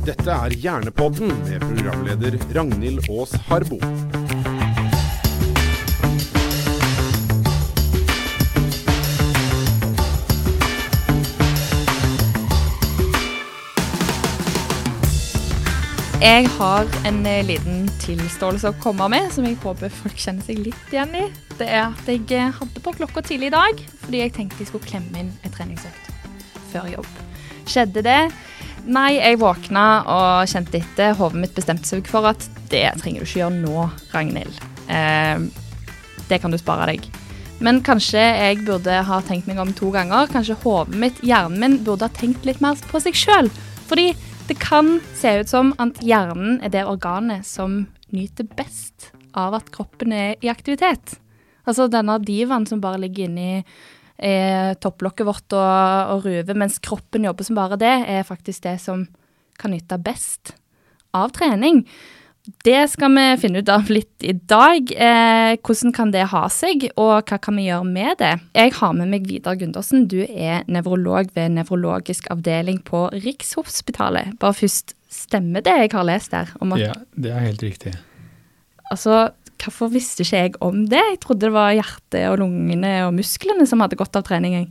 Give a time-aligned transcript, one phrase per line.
[0.00, 3.76] Dette er Hjernepodden med programleder Ragnhild Aas Harbo.
[16.20, 20.62] Jeg har en eh, liten tilståelse å komme med, som jeg håper folk kjenner seg
[20.64, 21.26] litt igjen i.
[21.58, 24.72] Det er at jeg eh, hadde på klokka tidlig i dag, fordi jeg tenkte jeg
[24.72, 26.08] skulle klemme inn en treningsøkt
[26.72, 27.20] før jobb.
[27.68, 28.20] Skjedde det?
[28.88, 31.16] Nei, jeg våkna og kjente etter.
[31.18, 34.56] Hodet mitt bestemte seg for at det trenger du ikke gjøre nå, Ragnhild.
[34.88, 35.42] Eh,
[36.30, 37.08] det kan du spare deg.
[37.60, 40.30] Men kanskje jeg burde ha tenkt meg om to ganger.
[40.32, 43.50] Kanskje hodet mitt, hjernen min, burde ha tenkt litt mer på seg sjøl.
[43.90, 44.14] Fordi
[44.48, 49.68] det kan se ut som at hjernen er det organet som nyter best av at
[49.74, 51.18] kroppen er i aktivitet.
[51.68, 53.60] Altså denne divaen som bare ligger inni
[54.22, 58.78] eh, topplokket vårt og, og ruve, mens kroppen jobber som bare det, er faktisk det
[58.84, 59.06] som
[59.60, 60.54] kan nyte best
[61.16, 61.84] av trening.
[62.64, 64.90] Det skal vi finne ut av litt i dag.
[64.90, 68.32] Eh, hvordan kan det ha seg, og hva kan vi gjøre med det?
[68.56, 70.06] Jeg har med meg Vidar Gundersen.
[70.10, 74.38] Du er nevrolog ved nevrologisk avdeling på Rikshospitalet.
[74.40, 76.52] Bare først, stemmer det jeg har lest der?
[76.78, 77.96] Ja, det er helt riktig.
[78.90, 79.30] Altså,
[79.62, 81.00] hvorfor visste ikke jeg om det?
[81.14, 84.70] Jeg trodde det var hjertet og lungene og musklene som hadde godt av trening.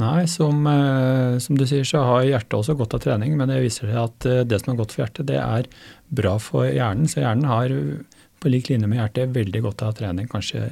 [0.00, 3.60] Nei, som, eh, som, du sier så har hjertet også godt av trening, men det
[3.62, 5.68] viser seg at eh, det som er godt for hjertet, det er
[6.10, 7.06] bra for hjernen.
[7.10, 7.74] Så hjernen har
[8.42, 10.66] på lik linje med hjertet veldig godt av trening, kanskje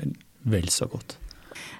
[0.50, 1.16] vel så godt.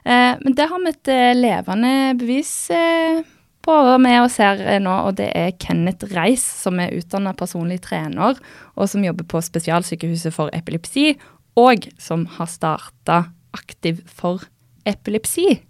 [0.05, 3.23] Eh, men det har vi et eh, levende bevis eh,
[3.63, 8.41] på med oss her nå, og det er Kenneth Reis, som er utdanna personlig trener,
[8.75, 11.13] og som jobber på spesialsykehuset for epilepsi,
[11.59, 14.41] og som har starta Aktiv for
[14.89, 15.61] epilepsi.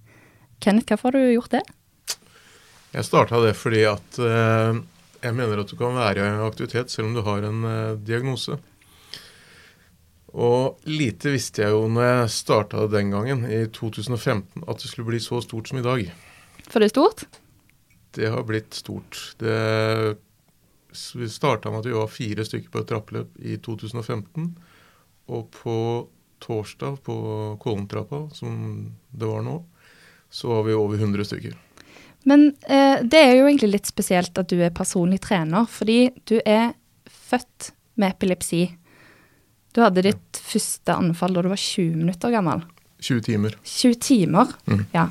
[0.62, 1.62] Kenneth, hvorfor har du gjort det?
[2.92, 4.78] Jeg starta det fordi at eh,
[5.22, 8.58] jeg mener at du kan være i aktivitet selv om du har en eh, diagnose.
[10.33, 15.11] Og lite visste jeg jo når jeg starta den gangen, i 2015, at det skulle
[15.11, 16.06] bli så stort som i dag.
[16.70, 17.27] For det er stort?
[18.14, 19.18] Det har blitt stort.
[19.42, 19.56] Det
[21.17, 24.52] vi starta med at vi var fire stykker på et trappeløp i 2015.
[25.30, 25.77] Og på
[26.42, 27.16] torsdag på
[27.62, 28.56] Kollentrappa, som
[29.10, 29.60] det var nå,
[30.33, 31.55] så var vi over 100 stykker.
[32.24, 36.38] Men eh, det er jo egentlig litt spesielt at du er personlig trener, fordi du
[36.44, 36.72] er
[37.06, 38.66] født med epilepsi.
[39.72, 40.44] Du hadde ditt ja.
[40.52, 42.62] første anfall da du var 20 minutter gammel.
[43.02, 43.56] 20 timer.
[43.66, 44.84] 20 timer, mm.
[44.94, 45.08] ja.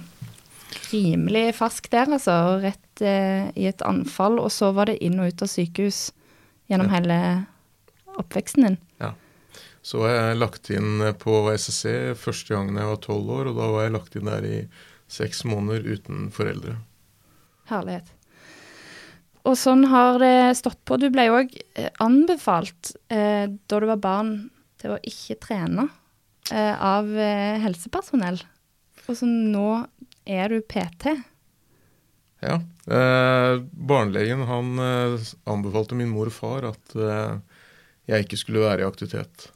[0.91, 2.37] Rimelig fersk der, altså.
[2.63, 4.39] Rett eh, i et anfall.
[4.39, 6.11] Og så var det inn og ut av sykehus
[6.71, 6.95] gjennom ja.
[6.95, 7.17] hele
[8.21, 8.79] oppveksten din.
[9.03, 9.11] Ja.
[9.81, 13.69] Så var jeg lagt inn på SSC første gangen jeg var tolv år, og da
[13.73, 14.57] var jeg lagt inn der i
[15.11, 16.77] seks måneder uten foreldre.
[17.71, 18.11] Herlighet.
[19.47, 20.99] Og sånn har det stått på.
[21.01, 24.35] Du ble òg eh, anbefalt eh, da du var barn
[24.81, 25.87] til å ikke trene
[26.51, 28.37] eh, av eh, helsepersonell.
[29.07, 29.81] Og så nå
[30.29, 31.15] er du PT.
[32.45, 32.59] Ja.
[32.85, 36.95] Eh, barnelegen han eh, anbefalte min mor og far at
[38.09, 39.49] jeg ikke skulle være i aktivitet.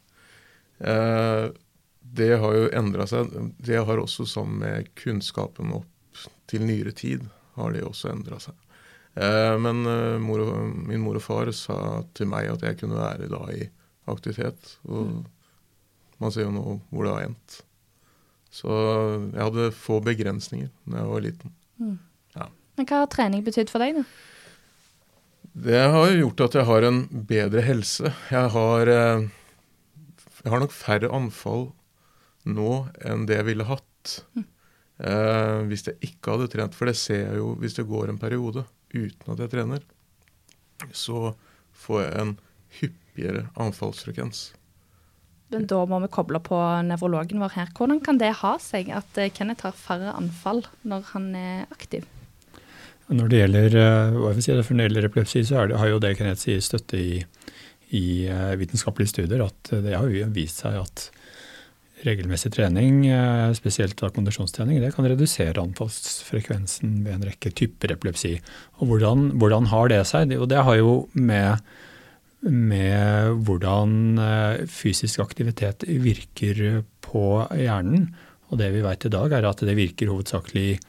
[0.79, 3.31] Det har jo endra seg.
[3.57, 7.23] Det har også sammen med kunnskapen opp til nyere tid
[7.55, 8.55] har det også endra seg.
[9.15, 10.57] Eh, men uh, mor og,
[10.89, 11.77] min mor og far sa
[12.17, 13.63] til meg at jeg kunne være da i
[14.11, 14.75] aktivitet.
[14.89, 15.21] Og mm.
[16.23, 17.61] man ser jo nå hvor det har endt.
[18.55, 21.55] Så jeg hadde få begrensninger da jeg var liten.
[21.79, 21.97] Mm.
[22.35, 22.49] Ja.
[22.75, 24.05] Men hva har trening betydd for deg, da?
[25.65, 28.11] Det har gjort at jeg har en bedre helse.
[28.27, 29.27] Jeg har, uh,
[30.45, 31.71] jeg har nok færre anfall
[32.45, 34.17] nå enn det jeg ville hatt.
[34.37, 34.45] Mm.
[34.95, 38.21] Uh, hvis jeg ikke hadde trent, for det ser jeg jo hvis det går en
[38.21, 38.63] periode
[38.93, 39.81] uten at jeg trener,
[40.93, 41.33] så
[41.75, 42.35] får jeg en
[42.77, 44.51] hyppigere anfallsfrekvens.
[45.53, 47.73] Men da må vi koble på nevrologen vår her.
[47.77, 52.05] Hvordan kan det ha seg at eh, Kenneth har færre anfall når han er aktiv?
[53.09, 53.75] Når det gjelder,
[54.15, 56.63] hva jeg vil si, når det gjelder epilepsi, så det, har jo det Kenneth sier
[56.65, 57.19] støtte i,
[57.93, 59.45] i uh, vitenskapelige studier.
[59.45, 61.09] At det har vist seg at
[62.05, 68.35] regelmessig trening, eh, spesielt da kondisjonstrening, det kan redusere anfallsfrekvensen ved en rekke typer epilepsi.
[68.79, 70.35] Og hvordan, hvordan har det seg?
[70.37, 71.63] Og det har jo med,
[72.41, 78.09] med hvordan eh, fysisk aktivitet virker på hjernen.
[78.51, 80.79] Og det vi vet i dag, er at det virker hovedsakelig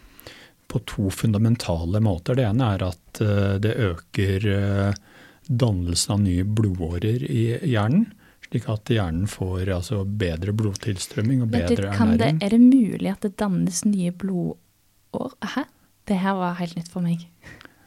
[0.66, 2.37] på to fundamentale måter.
[2.37, 4.50] Det ene er at eh, det øker
[5.48, 8.08] dannelsen av nye blodårer i hjernen
[8.46, 12.19] slik at hjernen får altså, bedre blodtilstrømming og bedre du, ernæring.
[12.20, 15.32] Det, er det mulig at det dannes nye blodår?
[15.54, 15.66] Hæ?
[16.06, 17.25] Det her var helt nytt for meg.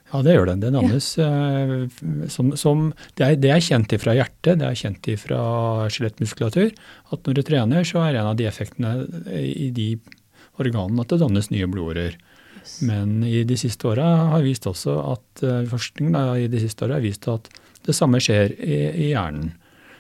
[0.10, 0.56] Ja, det gjør det.
[0.64, 1.30] Det dannes ja.
[2.34, 5.42] som, som det, er, det er kjent fra hjertet, det er kjent fra
[5.94, 6.74] skjelettmuskulatur,
[7.14, 8.96] at når du trener, så er en av de effektene
[9.38, 9.94] i de
[10.60, 12.18] organene at det dannes nye blodårer.
[12.88, 16.88] Men i de siste åra har vist også at uh, forskning da, i de siste
[16.90, 17.50] har vist at
[17.86, 19.54] det samme skjer i, i hjernen.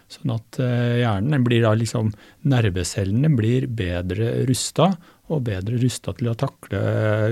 [0.09, 2.11] Sånn at uh, hjernen blir da liksom
[2.49, 4.93] Nervecellene blir bedre rusta,
[5.29, 6.79] og bedre rusta til å takle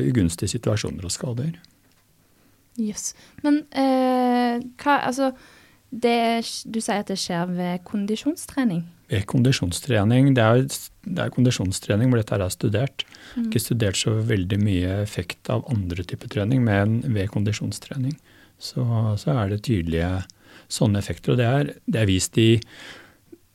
[0.06, 1.56] ugunstige situasjoner og skader.
[2.78, 2.86] Jøss.
[3.10, 3.16] Yes.
[3.42, 5.32] Men eh, hva Altså,
[5.90, 8.86] det, du sier at det skjer ved kondisjonstrening?
[9.08, 10.34] Ved kondisjonstrening.
[10.36, 10.66] Det er,
[11.08, 13.06] det er kondisjonstrening hvor dette er studert.
[13.36, 13.48] Mm.
[13.48, 18.18] Ikke studert så veldig mye effekt av andre typer trening, men ved kondisjonstrening
[18.60, 18.84] så,
[19.22, 20.12] så er det tydelige
[20.74, 21.34] sånne effekter.
[21.34, 22.50] Og det er, det er vist i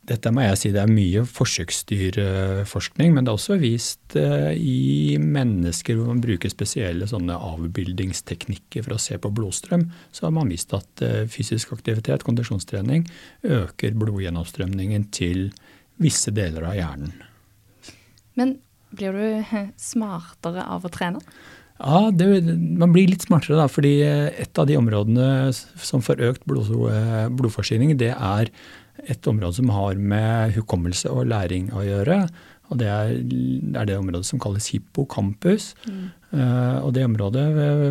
[0.08, 5.14] dette må jeg si det er mye forsøksdyrforskning, men det er også vist eh, i
[5.22, 9.86] mennesker hvor man bruker spesielle sånne avbildingsteknikker for å se på blodstrøm.
[10.10, 13.06] Så har man vist at eh, fysisk aktivitet, kondisjonstrening,
[13.46, 15.52] øker blodgjennomstrømningen til
[16.02, 17.14] visse deler av hjernen.
[18.34, 18.58] Men
[18.90, 19.56] blir du
[19.92, 21.22] smartere av å trene?
[21.82, 22.26] Ja, det,
[22.78, 23.70] man blir litt smartere, da.
[23.70, 26.68] Fordi et av de områdene som får økt blod,
[27.38, 28.50] blodforsyning, det er
[29.08, 32.18] et område som har med hukommelse og læring å gjøre.
[32.72, 35.72] Og det er, det er det området som kalles hippocampus.
[35.84, 36.04] Mm.
[36.32, 37.46] Uh, og det området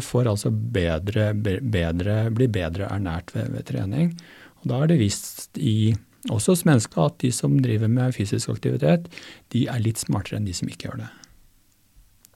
[0.05, 4.15] får altså bedre, bedre, blir bedre ernært ved, ved, trening.
[4.61, 5.93] Og da er det vist i,
[6.29, 9.09] også hos mennesker at de som driver med fysisk aktivitet,
[9.53, 11.11] de er litt smartere enn de som ikke gjør det.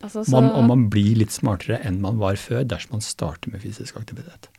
[0.03, 0.35] Altså, så...
[0.35, 3.97] man, og man blir litt smartere enn man var før dersom man starter med fysisk
[3.97, 4.51] aktivitet.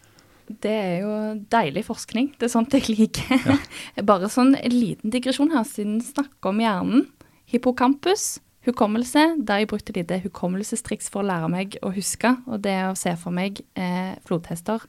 [0.46, 1.12] Det er jo
[1.50, 2.32] deilig forskning.
[2.38, 3.38] Det er sånt jeg liker.
[3.43, 3.58] Ja.
[4.10, 7.06] Bare sånn en liten digresjon her, siden vi snakker om hjernen.
[7.50, 9.28] Hippocampus, hukommelse.
[9.46, 12.37] Der jeg brukte lite hukommelsestriks for å lære meg å huske.
[12.46, 14.87] Og det å se for meg eh, flodhester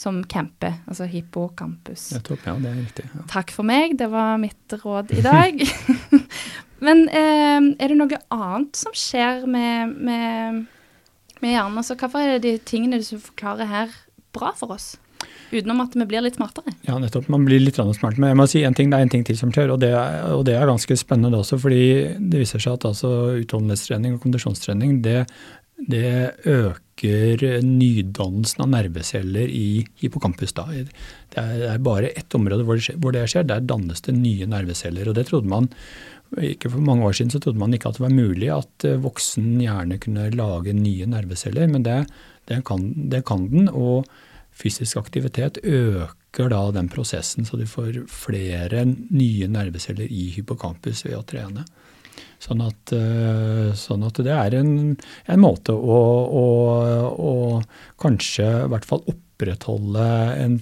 [0.00, 2.10] som camper, altså hippocampus.
[2.14, 3.06] Nettopp, ja, det er riktig.
[3.12, 3.24] Ja.
[3.28, 5.60] Takk for meg, det var mitt råd i dag.
[6.86, 10.62] Men eh, er det noe annet som skjer med, med,
[11.42, 11.80] med hjernen?
[11.82, 13.98] Altså, hva er de tingene du forklarer her,
[14.36, 14.94] bra for oss.
[15.50, 16.72] Utenom at vi blir litt smartere.
[16.86, 17.28] Ja, nettopp.
[17.32, 18.18] Man blir litt smart.
[18.18, 19.90] Men jeg må si en ting, det er en ting til som skjer, og det
[19.92, 21.58] er, og det er ganske spennende også.
[21.60, 21.82] Fordi
[22.16, 23.10] det viser seg at altså
[23.42, 25.24] utholdenhetstrening og kondisjonstrening det,
[25.90, 26.12] det
[26.48, 30.54] øker nydannelsen av nerveceller i hippocampus.
[30.56, 30.68] Da.
[30.70, 33.48] Det er bare ett område hvor det, skjer, hvor det skjer.
[33.50, 35.08] Der dannes det nye nerveceller.
[35.08, 35.70] og det trodde man
[36.30, 39.56] ikke For mange år siden så trodde man ikke at det var mulig at voksen
[39.64, 42.04] hjerne kunne lage nye nerveceller, men det,
[42.50, 43.70] det, kan, det kan den.
[43.72, 44.08] Og
[44.50, 51.16] fysisk aktivitet øker da den prosessen, så du får flere nye nerveceller i hypokampus ved
[51.18, 51.64] å trene.
[52.40, 54.72] Sånn at, eh, sånn at det er en,
[55.28, 56.00] en måte å,
[56.40, 56.46] å,
[57.12, 57.32] å,
[58.00, 60.08] kanskje i hvert fall opprettholde
[60.40, 60.60] en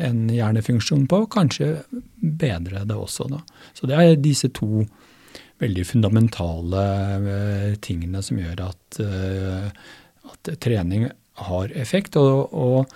[0.00, 1.82] en hjernefunksjon på, og kanskje
[2.16, 3.28] bedre det også.
[3.32, 3.42] Da.
[3.76, 4.86] Så det er disse to
[5.60, 6.82] veldig fundamentale
[7.24, 9.68] uh, tingene som gjør at, uh,
[10.32, 11.08] at, trening
[11.46, 12.16] har effekt.
[12.16, 12.86] Og, og,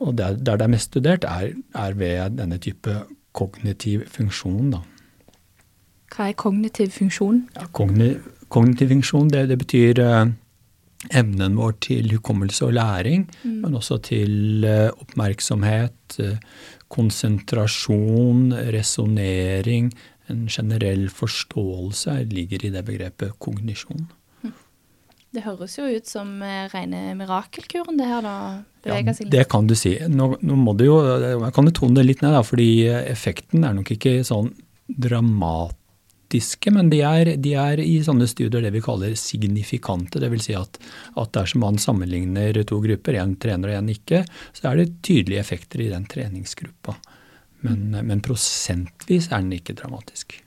[0.00, 2.96] og der, der, det er mest studert, er, er, ved denne type
[3.36, 4.74] kognitiv funksjon.
[4.74, 4.82] Da.
[6.14, 7.46] Hva er kognitiv funksjon?
[7.56, 10.30] Ja, kognitiv, kognitiv funksjon, det, det betyr eh,
[11.14, 13.58] evnen vår til hukommelse og læring, mm.
[13.62, 16.36] men også til eh, oppmerksomhet, uh,
[16.88, 19.92] konsentrasjon, resonnering.
[20.28, 24.08] En generell forståelse ligger i det begrepet kognisjon.
[25.28, 25.36] Mm.
[25.36, 28.36] Det høres jo ut som uh, rene mirakelkuren, det her, da?
[28.88, 29.98] Ja, det kan du si.
[30.08, 33.66] Nå, nå må du jo, Jeg kan jo tone det litt ned, da, fordi effekten
[33.66, 34.54] er nok ikke sånn
[34.88, 40.22] dramatiske, men de er, de er, i sånne studier det vi kaller signifikante.
[40.22, 40.46] Dvs.
[40.46, 40.80] Si at,
[41.20, 44.22] at dersom man sammenligner to grupper, én trener og én ikke,
[44.56, 46.96] så er det tydelige effekter i den treningsgruppa.
[47.66, 50.38] Men, men prosentvis er den ikke dramatisk.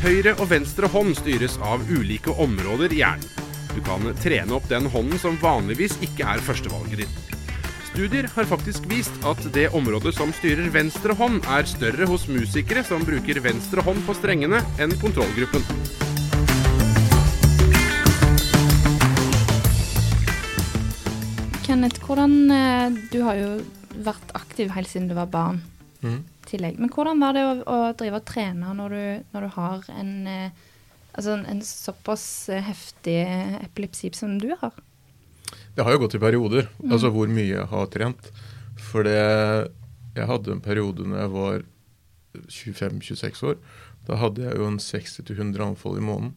[0.00, 3.26] Høyre og venstre hånd styres av ulike områder i hjernen.
[3.74, 7.34] Du kan trene opp den hånden som vanligvis ikke er førstevalget ditt.
[7.90, 12.80] Studier har faktisk vist at det området som styrer venstre hånd, er større hos musikere
[12.88, 15.68] som bruker venstre hånd på strengene, enn kontrollgruppen.
[21.68, 23.54] Kenneth, hvordan eh, Du har jo
[24.00, 25.60] vært aktiv helt siden du var barn.
[26.00, 26.22] Mm.
[26.48, 26.78] Tillegg.
[26.80, 29.02] Men hvordan var det å, å drive og trene når du,
[29.34, 30.62] når du har en, eh,
[31.12, 32.24] altså en, en såpass
[32.70, 33.18] heftig
[33.60, 34.78] epilepsi som du har?
[35.74, 36.90] Det har jo gått i perioder, mm.
[36.92, 38.32] altså hvor mye jeg har trent.
[38.90, 39.20] For det
[40.16, 41.60] Jeg hadde en periode når jeg var
[42.50, 43.60] 25-26 år.
[44.08, 46.32] Da hadde jeg jo en 60-100 anfall i måneden.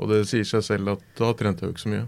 [0.00, 2.06] Og det sier seg selv at da trente jeg jo ikke så mye.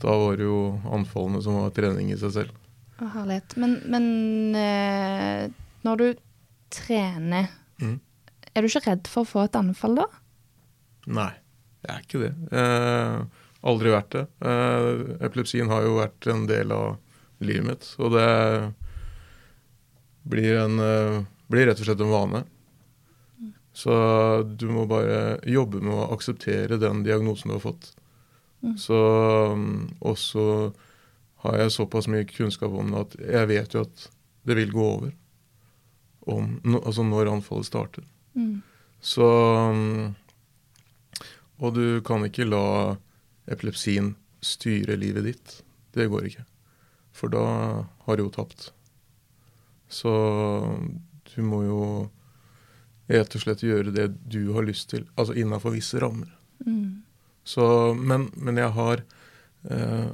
[0.00, 0.60] Da var det jo
[0.94, 2.60] anfallene som var trening i seg selv.
[3.00, 3.56] Å, herlighet.
[3.60, 4.06] Men, men
[4.60, 5.50] eh,
[5.84, 6.08] når du
[6.70, 7.48] trener,
[7.80, 7.98] Mm.
[8.54, 10.04] er du ikke redd for å få et anfall da?
[11.06, 11.32] Nei,
[11.86, 12.34] jeg er ikke det.
[12.52, 13.22] Eh,
[13.64, 14.26] aldri vært det.
[14.42, 16.98] Eh, epilepsien har jo vært en del av
[17.40, 18.74] livet mitt, og det
[20.28, 22.44] blir, en, eh, blir rett og slett en vane.
[23.72, 27.92] Så du må bare jobbe med å akseptere den diagnosen du har fått.
[28.62, 28.74] Mm.
[28.76, 28.98] Så,
[29.56, 30.74] mm, og så
[31.44, 34.08] har jeg såpass mye kunnskap om det at jeg vet jo at
[34.44, 35.12] det vil gå over.
[36.28, 38.04] Om, altså når anfallet starter.
[38.34, 38.60] Mm.
[39.00, 39.26] Så
[39.72, 40.14] mm,
[41.60, 42.96] Og du kan ikke la
[43.50, 45.54] epilepsien styre livet ditt.
[45.92, 46.44] Det går ikke.
[47.12, 47.44] For da
[48.06, 48.70] har du jo tapt.
[49.90, 50.12] Så
[51.34, 51.82] du må jo
[53.10, 56.30] rett og slett gjøre det du har lyst til, altså innafor visse rammer.
[56.62, 57.02] Mm.
[57.44, 57.64] Så,
[57.98, 59.02] men, men jeg har
[59.66, 60.10] eh,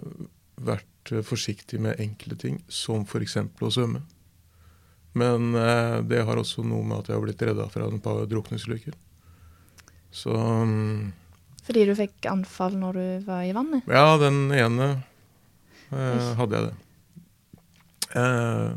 [0.57, 3.37] vært forsiktig med enkle ting, som f.eks.
[3.37, 4.03] å svømme.
[5.17, 8.25] Men eh, det har også noe med at jeg har blitt redda fra et par
[8.29, 8.97] drukningsulykker.
[10.13, 11.13] Så mm,
[11.67, 13.89] Fordi du fikk anfall når du var i vannet?
[13.89, 14.91] ja, den ene
[15.91, 16.75] eh, hadde jeg det.
[18.17, 18.75] Eh,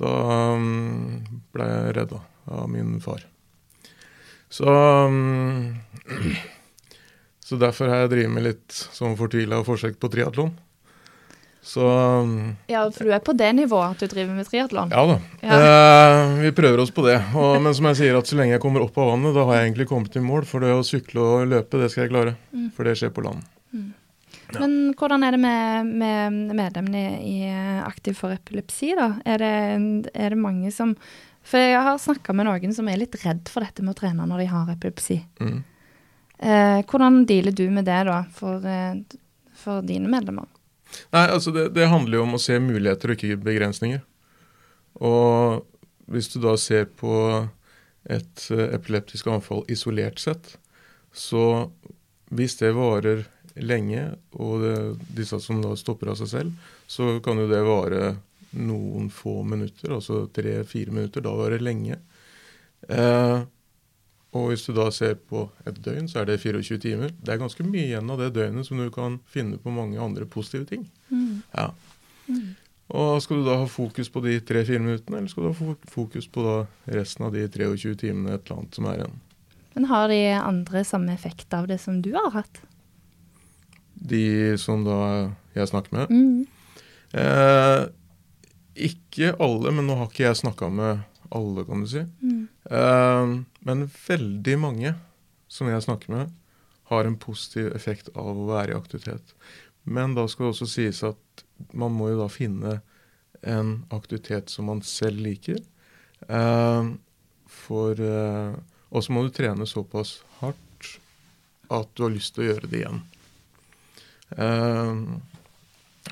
[0.00, 0.14] da
[0.56, 2.22] mm, ble jeg redda
[2.58, 3.26] av min far.
[4.48, 5.76] Så mm,
[7.48, 10.50] Så derfor har jeg drevet med litt sånn fortvila forsøk på triatlon.
[11.62, 11.84] Så
[12.24, 14.92] mm, Ja, for du er på det nivået at du driver med triatlon?
[14.94, 15.18] ja da.
[15.42, 15.58] Ja.
[15.58, 17.18] Eh, vi prøver oss på det.
[17.36, 19.58] Og, men som jeg sier, at så lenge jeg kommer opp av vannet, da har
[19.58, 20.46] jeg egentlig kommet i mål.
[20.48, 22.36] For det å sykle og løpe, det skal jeg klare.
[22.54, 22.68] Mm.
[22.76, 23.46] For det skjer på land.
[24.48, 24.60] Ja.
[24.62, 29.10] Men hvordan er det med, med medlemmene i eh, Aktiv for epilepsi, da?
[29.28, 30.94] Er det, er det mange som
[31.44, 34.24] For jeg har snakka med noen som er litt redd for dette med å trene
[34.28, 35.18] når de har epilepsi.
[35.40, 35.58] Mm.
[36.38, 39.00] Eh, hvordan dealer du med det, da, for, eh,
[39.56, 40.48] for dine medlemmer?
[41.14, 44.02] Nei, altså det, det handler jo om å se muligheter og ikke begrensninger.
[45.04, 45.64] Og
[46.08, 47.14] hvis du da ser på
[48.08, 50.54] et eh, epileptisk anfall isolert sett,
[51.12, 51.68] så
[52.32, 53.26] hvis det varer
[53.58, 54.04] lenge,
[54.38, 54.74] og det,
[55.18, 58.02] disse som da stopper av seg selv, så kan jo det vare
[58.56, 61.24] noen få minutter, altså tre-fire minutter.
[61.24, 61.98] Da varer det lenge.
[62.88, 63.38] Eh,
[64.36, 67.12] og hvis du da ser på et døgn, så er det 24 timer.
[67.24, 70.26] Det er ganske mye igjen av det døgnet som du kan finne på mange andre
[70.28, 70.84] positive ting.
[71.08, 71.40] Mm.
[71.54, 71.70] Ja.
[72.28, 72.50] Mm.
[72.98, 76.28] Og skal du da ha fokus på de tre-fire minuttene, eller skal du ha fokus
[76.32, 76.58] på da
[76.96, 79.18] resten av de 23 timene et eller annet som er igjen?
[79.76, 82.62] Men har de andre samme effekt av det som du har hatt?
[83.94, 85.00] De som da
[85.56, 86.12] jeg snakker med?
[86.12, 86.46] Mm.
[87.16, 87.84] Eh,
[88.88, 91.04] ikke alle, men nå har ikke jeg snakka med
[91.34, 92.04] alle, kan du si.
[92.22, 92.42] Mm.
[92.70, 93.36] Eh,
[93.68, 94.94] men veldig mange
[95.52, 96.36] som jeg snakker med,
[96.88, 99.34] har en positiv effekt av å være i aktivitet.
[99.84, 101.44] Men da skal det også sies at
[101.76, 102.78] man må jo da finne
[103.44, 105.60] en aktivitet som man selv liker.
[106.28, 106.88] Eh,
[107.48, 108.56] for eh,
[108.88, 110.88] Og så må du trene såpass hardt
[111.68, 113.00] at du har lyst til å gjøre det igjen.
[114.32, 115.02] Eh,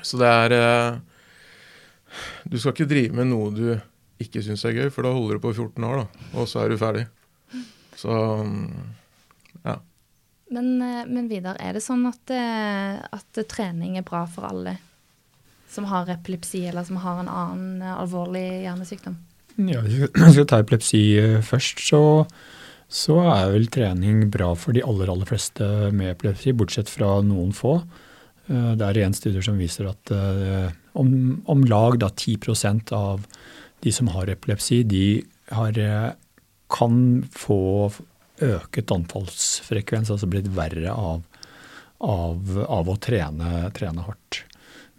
[0.05, 0.99] så det er eh,
[2.45, 3.67] Du skal ikke drive med noe du
[4.21, 6.63] ikke syns er gøy, for da holder du på i 14 år, da, og så
[6.63, 7.03] er du ferdig.
[7.97, 8.13] Så
[9.63, 9.79] ja.
[10.49, 14.77] Men, eh, men Vidar, er det sånn at, eh, at trening er bra for alle
[15.67, 19.17] som har epilepsi, eller som har en annen eh, alvorlig hjernesykdom?
[19.57, 21.01] Ja, hvis vi skal ta epilepsi
[21.43, 22.01] først, så,
[22.87, 27.51] så er vel trening bra for de aller, aller fleste med epilepsi, bortsett fra noen
[27.57, 27.81] få.
[28.47, 30.13] Eh, Det er en studier som viser at
[30.97, 31.09] om,
[31.45, 33.27] om lag da 10% av
[33.83, 35.03] de som har epilepsi, de
[35.53, 35.75] har,
[36.73, 37.89] kan få
[38.43, 41.23] øket anfallsfrekvens, altså blitt verre av,
[42.03, 44.43] av, av å trene, trene hardt.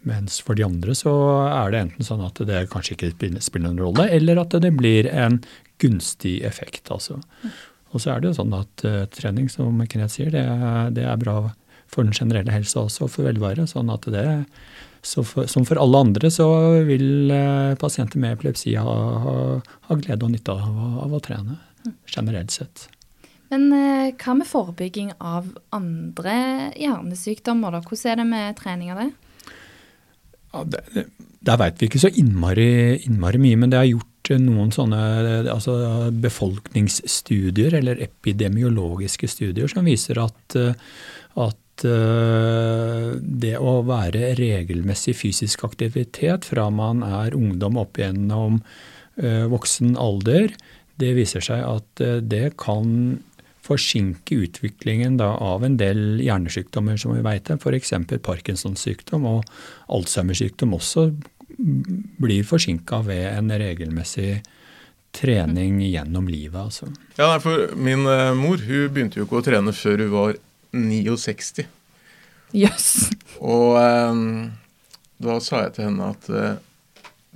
[0.07, 1.13] Mens for de andre så
[1.47, 3.13] er det enten sånn at det kanskje ikke
[3.45, 5.41] spiller, noen rolle, eller at det blir en
[5.83, 6.91] gunstig effekt.
[6.91, 7.21] altså.
[7.93, 10.45] Og så er det jo sånn at uh, trening, som Kenneth sier, det,
[10.97, 11.41] det er bra
[11.89, 13.67] for den generelle helsa også, og for velvære.
[13.71, 14.27] sånn at det,
[15.03, 16.49] for, Som for alle andre så
[16.89, 19.35] vil eh, pasienter med epilepsi ha, ha,
[19.89, 21.59] ha glede og nytte av, av å trene,
[22.11, 22.89] generelt sett.
[23.53, 26.37] Men eh, hva med forebygging av andre
[26.77, 27.81] hjernesykdommer, da?
[27.85, 29.09] Hvordan er det med trening av det?
[30.53, 31.07] Ja, det,
[31.45, 35.01] der veit vi ikke så innmari, innmari mye, men det er gjort eh, noen sånne
[35.55, 35.79] altså
[36.25, 40.77] befolkningsstudier, eller epidemiologiske studier, som viser at, eh,
[41.87, 48.61] eh, det å være regelmessig fysisk aktivitet fra man er ungdom opp gjennom
[49.21, 50.55] eh, voksen alder,
[50.99, 53.19] det viser seg at eh, det kan
[53.69, 57.59] forsinke utviklingen av en del hjernesykdommer, som vi vet er.
[57.61, 57.93] F.eks.
[58.25, 59.51] Parkinsons sykdom og
[59.93, 61.11] Alzheimers sykdom også
[61.59, 64.39] blir forsinka ved en regelmessig
[65.13, 66.57] trening gjennom livet.
[66.57, 66.89] altså.
[67.19, 68.09] Ja, for Min
[68.41, 70.39] mor hun begynte jo ikke å trene før hun var
[70.73, 71.67] 69.
[72.53, 73.11] Jøss.
[73.11, 73.11] Yes.
[73.45, 74.53] Og um,
[75.21, 76.61] da sa jeg til henne at uh,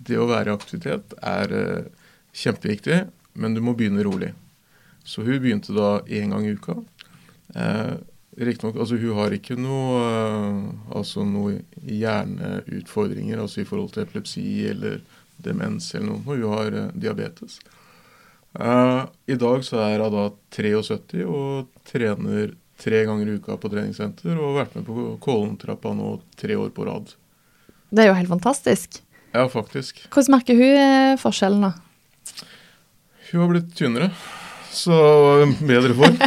[0.02, 3.02] det å være i aktivitet er uh, kjempeviktig,
[3.38, 4.32] men du må begynne rolig.
[5.04, 6.78] Så hun begynte da én gang i uka.
[7.56, 8.00] Uh,
[8.32, 14.46] Riktignok, altså hun har ikke noe, uh, altså noe hjerneutfordringer altså i forhold til epilepsi
[14.70, 15.02] eller
[15.42, 16.24] demens eller noe.
[16.24, 17.60] Hun har diabetes.
[18.52, 22.50] I dag så er hun da 73 og trener
[22.82, 26.86] tre ganger i uka på treningssenter og vært med på Kålentrappa nå tre år på
[26.88, 27.14] rad.
[27.92, 29.02] Det er jo helt fantastisk.
[29.32, 30.02] Ja, faktisk.
[30.12, 31.72] Hvordan merker hun forskjellen, da?
[33.30, 34.10] Hun har blitt tynnere,
[34.72, 34.96] så
[35.62, 36.18] bedre form.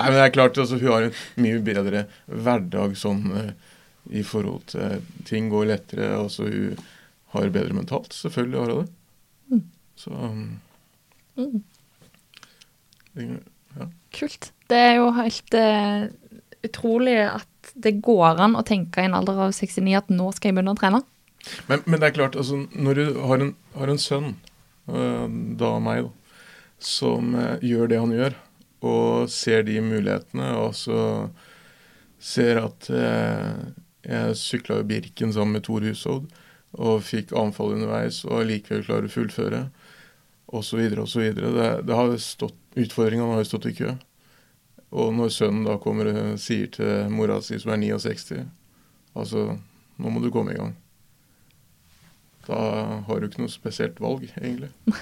[0.00, 3.50] Nei, men det er klart, altså, Hun har en mye bedre hverdag sånn uh,
[4.08, 6.08] i forhold til Ting går lettere.
[6.16, 6.78] altså Hun
[7.34, 8.16] har bedre mentalt.
[8.16, 8.92] Selvfølgelig har hun det.
[9.50, 9.64] Mm.
[10.00, 10.60] Så um,
[11.36, 11.60] mm.
[13.76, 13.86] Ja.
[14.16, 14.50] Kult.
[14.70, 16.08] Det er jo helt uh,
[16.66, 20.50] utrolig at det går an å tenke i en alder av 69 at nå skal
[20.50, 21.02] jeg begynne å trene.
[21.70, 24.34] Men, men det er klart, altså, når du har en, har en sønn,
[24.90, 25.26] uh,
[25.60, 26.42] da meg, da,
[26.80, 28.36] som gjør det han gjør,
[28.88, 30.46] og ser de mulighetene.
[30.56, 31.00] Og så
[32.20, 36.30] ser at jeg sykla i Birken sammen med Tor Hushovd
[36.78, 39.62] og fikk anfall underveis og likevel klarer å fullføre.
[40.50, 41.06] Så videre.
[41.06, 43.94] Det, det har stått, utfordringene har jo stått i kø.
[44.90, 48.40] Og når sønnen da kommer og sier til mora si, som er 69,
[49.14, 49.52] altså
[50.00, 50.72] nå må du komme i gang.
[52.48, 52.58] Da
[53.06, 54.70] har du ikke noe spesielt valg, egentlig.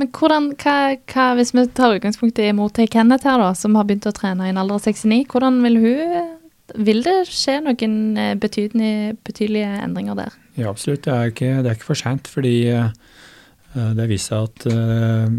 [0.00, 0.76] Men hvordan, hva,
[1.12, 4.14] hva, hvis vi tar utgangspunkt i mor til Kenneth her, da, som har begynt å
[4.16, 6.36] trene i en alder av 69, hvordan vil hun
[6.86, 7.94] Vil det skje noen
[8.38, 10.36] betydelige, betydelige endringer der?
[10.54, 11.02] Ja, absolutt.
[11.02, 12.30] Det er ikke, det er ikke for seint.
[12.30, 12.92] Fordi uh,
[13.74, 15.34] det viser seg at uh,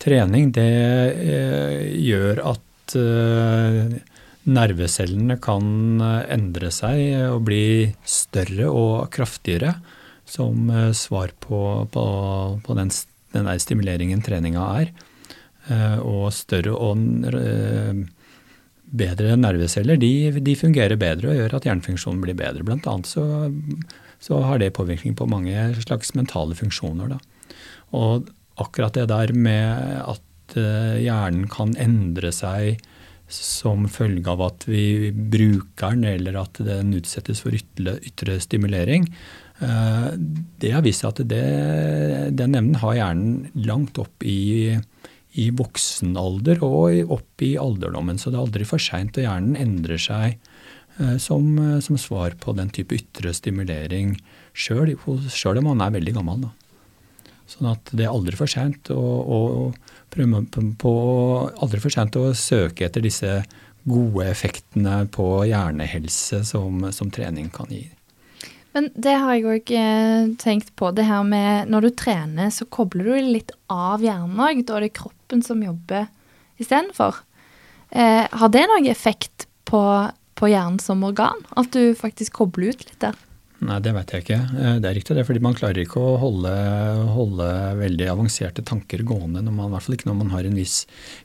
[0.00, 0.70] trening det
[1.18, 2.66] uh, gjør at
[4.50, 5.64] nervecellene kan
[6.02, 9.76] endre seg og bli større og kraftigere
[10.26, 11.60] som svar på,
[11.94, 12.06] på,
[12.66, 12.90] på den
[13.34, 14.92] den stimuleringen treninga er.
[15.70, 18.04] Eh, og større og eh,
[18.90, 22.66] bedre nerveceller de, de, fungerer bedre og gjør at hjernefunksjonen blir bedre.
[22.66, 23.24] Blant annet så,
[24.22, 27.14] så har det påvirkning på mange slags mentale funksjoner.
[27.14, 27.20] Da.
[27.96, 32.82] Og akkurat det der med at eh, hjernen kan endre seg
[33.30, 39.06] som følge av at vi bruker den, eller at den utsettes for ytre, ytre stimulering,
[39.60, 40.10] Eh,
[40.60, 41.44] det har vist seg at det,
[42.36, 44.72] den evnen har hjernen langt opp i,
[45.36, 48.20] i voksen alder og opp i alderdommen.
[48.20, 50.38] Så det er aldri for seint, og hjernen endrer seg
[50.98, 51.52] eh, som,
[51.84, 54.16] som, svar på den type ytre stimulering
[54.56, 56.48] sjøl, om man er veldig gammel.
[56.48, 56.54] Da.
[57.50, 59.72] Sånn at det er aldri for seint å,
[61.90, 63.40] sent å søke etter disse
[63.90, 67.88] gode effektene på hjernehelse som, som trening kan gi.
[68.76, 70.92] Men det har jeg òg eh, tenkt på.
[70.94, 74.62] Det her med når du trener, så kobler du litt av hjernen òg.
[74.66, 76.06] Da er det kroppen som jobber
[76.62, 77.18] istedenfor.
[77.90, 79.82] Eh, har det noen effekt på,
[80.38, 81.42] på, hjernen som organ?
[81.58, 83.18] At du faktisk kobler ut litt der?
[83.60, 84.38] Nei, det vet jeg ikke.
[84.56, 86.52] Eh, det er riktig det, fordi man klarer ikke å holde,
[87.12, 87.48] holde
[87.80, 90.78] veldig avanserte tanker gående, når man, i hvert fall ikke når man har en viss,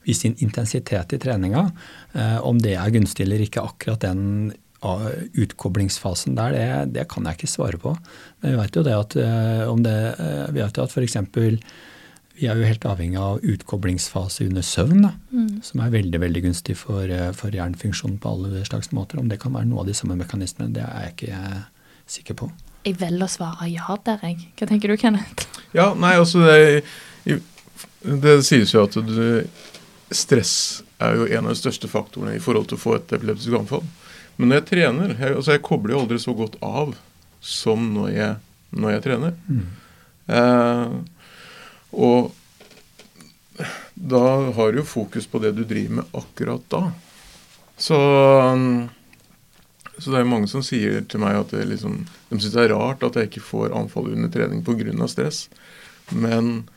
[0.08, 1.66] viss intensitet i treninga.
[2.12, 4.54] Eh, om det er gunstig eller ikke akkurat den
[4.86, 7.96] utkoblingsfasen der, det, det, kan jeg ikke svare på.
[8.44, 9.96] Men vi vet jo det at eh, om det,
[10.54, 11.18] vi vet jo at f.eks.
[12.36, 15.64] Vi er jo helt avhengig av utkoblingsfase under søvn, da, mm.
[15.64, 19.24] som er veldig veldig gunstig for, for hjernefunksjonen på alle slags måter.
[19.24, 21.40] Om det kan være noe av de samme mekanismene, det er jeg ikke
[22.10, 22.50] sikker på.
[22.86, 24.50] Jeg velger å svare ja der, jeg.
[24.60, 25.48] Hva tenker du, Kenneth?
[25.74, 26.84] Ja, nei, altså det,
[28.06, 29.48] det sies jo at du,
[30.14, 33.58] stress er jo en av de største faktorene i forhold til å få et epileptisk
[33.58, 33.84] anfall.
[34.36, 36.94] Men når jeg trener jeg, altså jeg kobler jo aldri så godt av
[37.46, 38.38] som når jeg,
[38.76, 39.36] når jeg trener.
[39.48, 39.66] Mm.
[40.36, 40.96] Eh,
[41.96, 42.34] og
[43.96, 44.24] da
[44.58, 46.82] har du jo fokus på det du driver med akkurat da.
[47.78, 47.98] Så,
[49.98, 53.04] så det er mange som sier til meg at liksom, de syns det er rart
[53.06, 55.08] at jeg ikke får anfall under trening pga.
[55.08, 55.46] stress.
[56.12, 56.68] Men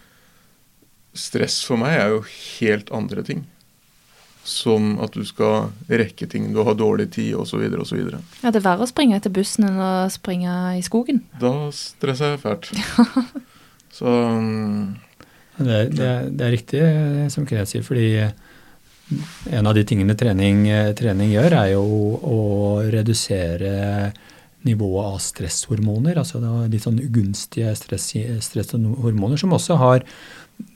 [1.18, 3.46] stress for meg er jo helt andre ting
[4.48, 7.66] som at du skal rekke ting, du har dårlig tid osv.
[7.83, 7.98] osv.
[8.40, 11.20] Ja, det er verre å springe etter bussen enn å springe i skogen.
[11.42, 12.70] Da stresser jeg fælt.
[13.98, 14.96] så um...
[15.59, 16.81] Det, det, det er riktig
[17.35, 18.12] som Kenneth sier, fordi
[19.50, 20.66] en av de tingene trening,
[20.98, 21.84] trening, gjør, er jo
[22.28, 22.40] å
[22.92, 24.10] redusere
[24.66, 26.18] nivået av stresshormoner.
[26.20, 28.10] Altså litt sånn ugunstige stress,
[28.44, 30.04] stresshormoner som også har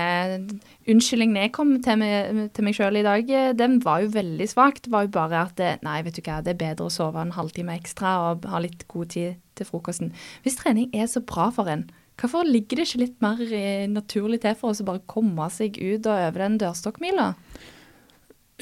[0.93, 4.83] unnskyldningen jeg kom til meg, til meg sjøl i dag, den var jo veldig svak.
[4.85, 7.25] Det var jo bare at det, nei, vet du hva, det er bedre å sove
[7.25, 10.13] en halvtime ekstra og ha litt god tid til frokosten.
[10.45, 11.89] Hvis trening er så bra for en,
[12.23, 15.75] Hvorfor ligger det ikke litt mer eh, naturlig til for oss å bare komme seg
[15.81, 17.33] ut og over den dørstokkmila?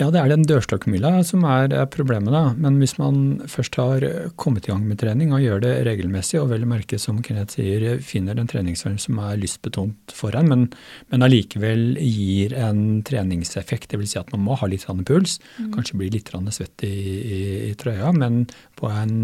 [0.00, 2.54] Ja, det er den dørstokkmila som er problemet, da.
[2.56, 4.06] Men hvis man først har
[4.40, 7.98] kommet i gang med trening og gjør det regelmessig, og vel merke, som Kenneth sier,
[8.00, 10.66] finner en treningsform som er lystbetont for en, men,
[11.12, 14.14] men allikevel gir en treningseffekt, dvs.
[14.14, 15.72] Si at man må ha litt puls, mm.
[15.76, 18.46] kanskje bli litt svett i, i, i, trøya, men
[18.80, 19.18] på en,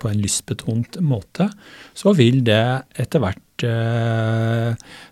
[0.00, 1.46] på en lystbetont måte,
[1.94, 2.64] så vil det
[2.98, 3.44] etter hvert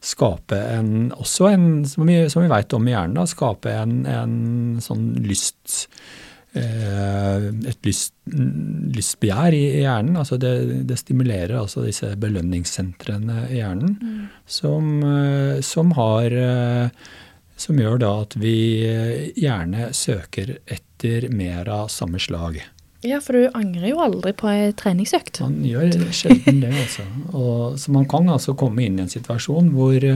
[0.04, 3.98] skape en Også en, som vi, som vi veit om i hjernen, da, skape en,
[4.06, 4.36] en
[4.82, 5.88] sånn lyst
[6.56, 10.16] uh, Et lyst, lystbegjær i, i, hjernen.
[10.20, 10.54] altså det,
[10.88, 14.22] det, stimulerer altså disse belønningssentrene i hjernen mm.
[14.58, 16.38] som, uh, som, har
[17.56, 18.56] Som gjør da at vi
[19.40, 22.60] gjerne søker etter mer av samme slag.
[23.06, 25.40] Ja, for du angrer jo aldri på ei treningsøkt.
[25.44, 27.06] Man gjør sjelden det, altså.
[27.32, 30.06] Og, så man kan altså komme inn i en situasjon hvor,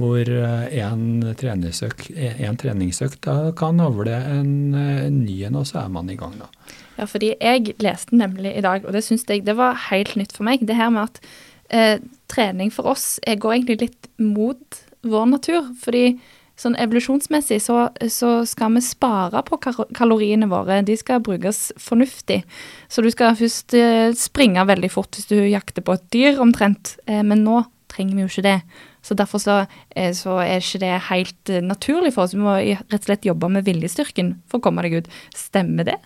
[0.00, 1.06] hvor en,
[1.40, 6.36] treningsøkt, en treningsøkt kan avle en, en ny en, og så er man i gang,
[6.42, 6.50] da.
[6.96, 10.32] Ja, fordi jeg leste nemlig i dag, og det syns jeg det var helt nytt
[10.36, 11.20] for meg, det her med at
[11.68, 11.98] eh,
[12.32, 15.70] trening for oss går egentlig litt mot vår natur.
[15.82, 16.18] fordi
[16.60, 20.80] sånn evolusjonsmessig så, så, skal vi spare på kaloriene våre.
[20.86, 22.42] De skal brukes fornuftig.
[22.88, 26.96] Så du skal først eh, springe veldig fort hvis du jakter på et dyr, omtrent.
[27.06, 28.58] Eh, men nå trenger vi jo ikke det.
[29.04, 29.60] Så derfor så,
[29.94, 32.34] eh, så er ikke det helt naturlig for oss.
[32.34, 35.16] Vi må rett og slett jobbe med viljestyrken for å komme deg ut.
[35.36, 36.00] Stemmer det?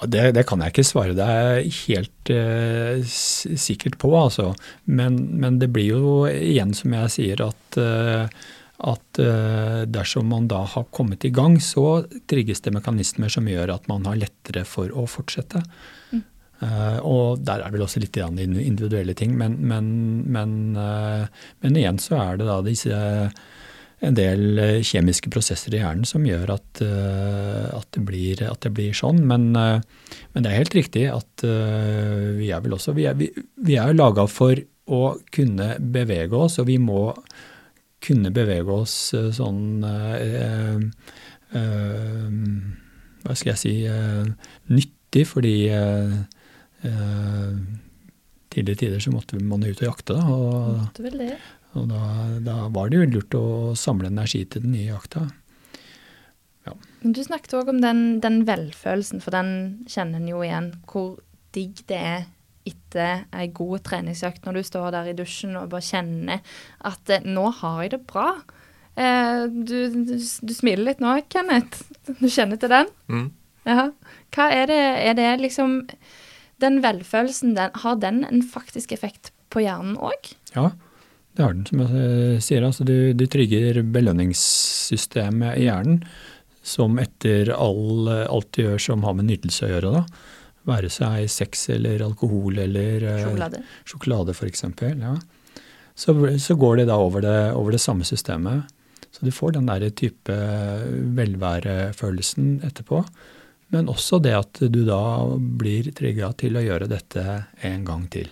[0.00, 4.54] Det, det, kan jeg ikke svare deg helt eh, sikkert på, altså.
[4.88, 8.48] Men, men, det blir jo igjen, som jeg sier, at uh,
[8.80, 13.74] at eh, dersom man da har kommet i gang, så trigges det mekanismer som gjør
[13.76, 15.62] at man har lettere for å fortsette.
[16.14, 16.22] Mm.
[16.60, 19.86] Uh, og der er vel også litt individuelle ting, men, men,
[20.28, 21.24] men, uh,
[21.64, 22.98] men, igjen så er det da disse
[24.00, 28.74] en del kjemiske prosesser i hjernen som gjør at, uh, at, det, blir, at det,
[28.76, 29.22] blir, sånn.
[29.28, 31.46] Men, det er helt riktig at
[32.36, 33.30] vi er vel også Vi er, vi,
[33.64, 37.14] vi er laga for å kunne bevege oss, og vi må
[38.04, 40.80] kunne bevege oss eh, sånn eh,
[41.56, 42.34] eh,
[43.20, 43.72] Hva skal jeg si
[44.70, 45.54] nyttig, fordi
[48.50, 50.14] tidligere tider så måtte man ut og jakte.
[50.16, 51.34] Da, og, det.
[51.76, 52.04] og da,
[52.46, 53.44] da, var det jo lurt å
[53.76, 55.26] samle energi til den nye jakta.
[56.64, 56.78] Ja.
[57.02, 60.72] Du snakket òg om den, den, velfølelsen, for den kjenner en jo igjen.
[60.88, 61.18] Hvor
[61.52, 62.24] digg det er
[62.68, 66.42] etter ei god treningsøkt, når du står der i dusjen og bare kjenner
[66.86, 68.42] at eh, 'nå har jeg det bra'.
[69.00, 71.86] Eh, du, du, du, smiler litt nå, Kenneth.
[72.20, 72.90] Du kjenner til den?
[73.08, 73.28] Mm.
[73.68, 73.90] Ja.
[74.34, 75.82] Hva er det Er det liksom
[76.60, 80.32] Den velfølelsen, den, har den en faktisk effekt på hjernen òg?
[80.54, 80.72] Ja,
[81.36, 82.64] det har den, som jeg sier.
[82.66, 86.02] Altså, du, du trygger belønningssystemet i hjernen,
[86.60, 90.04] som etter all, alt du gjør som har med nytelse å gjøre, da
[90.68, 93.62] Være seg sex eller alkohol eller eh, Sjokolade.
[93.88, 94.64] sjokolade f.eks.
[95.00, 95.14] Ja.
[95.96, 98.68] Så, så går de da over det, over det samme systemet.
[99.10, 100.32] Så du får den der type
[101.16, 103.02] velværefølelsen etterpå.
[103.70, 105.00] Men også det at du da
[105.38, 107.24] blir trigga til å gjøre dette
[107.66, 108.30] en gang til.